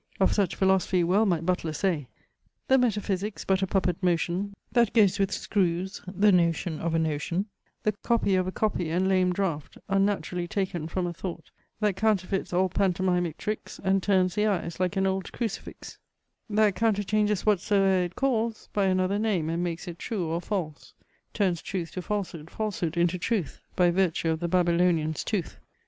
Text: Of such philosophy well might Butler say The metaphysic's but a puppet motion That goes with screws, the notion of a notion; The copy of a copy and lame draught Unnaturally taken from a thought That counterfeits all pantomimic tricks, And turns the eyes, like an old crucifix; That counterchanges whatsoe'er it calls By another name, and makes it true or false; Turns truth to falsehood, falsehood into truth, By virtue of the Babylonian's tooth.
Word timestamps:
Of 0.19 0.33
such 0.33 0.55
philosophy 0.55 1.03
well 1.03 1.27
might 1.27 1.45
Butler 1.45 1.73
say 1.73 2.07
The 2.69 2.79
metaphysic's 2.79 3.45
but 3.45 3.61
a 3.61 3.67
puppet 3.67 4.01
motion 4.01 4.55
That 4.71 4.93
goes 4.93 5.19
with 5.19 5.31
screws, 5.31 6.01
the 6.07 6.31
notion 6.31 6.79
of 6.79 6.95
a 6.95 6.97
notion; 6.97 7.45
The 7.83 7.91
copy 8.01 8.33
of 8.33 8.47
a 8.47 8.51
copy 8.51 8.89
and 8.89 9.07
lame 9.07 9.31
draught 9.31 9.77
Unnaturally 9.89 10.47
taken 10.47 10.87
from 10.87 11.05
a 11.05 11.13
thought 11.13 11.51
That 11.81 11.97
counterfeits 11.97 12.51
all 12.51 12.67
pantomimic 12.67 13.37
tricks, 13.37 13.79
And 13.83 14.01
turns 14.01 14.33
the 14.33 14.47
eyes, 14.47 14.79
like 14.79 14.97
an 14.97 15.05
old 15.05 15.31
crucifix; 15.33 15.99
That 16.49 16.73
counterchanges 16.73 17.43
whatsoe'er 17.45 18.05
it 18.05 18.15
calls 18.15 18.69
By 18.73 18.85
another 18.85 19.19
name, 19.19 19.51
and 19.51 19.63
makes 19.63 19.87
it 19.87 19.99
true 19.99 20.25
or 20.25 20.41
false; 20.41 20.95
Turns 21.31 21.61
truth 21.61 21.91
to 21.91 22.01
falsehood, 22.01 22.49
falsehood 22.49 22.97
into 22.97 23.19
truth, 23.19 23.61
By 23.75 23.91
virtue 23.91 24.29
of 24.31 24.39
the 24.39 24.47
Babylonian's 24.47 25.23
tooth. 25.23 25.59